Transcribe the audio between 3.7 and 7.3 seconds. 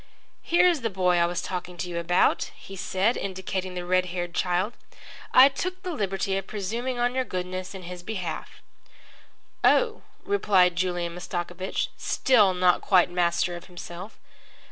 the red haired child. "I took the liberty of presuming on your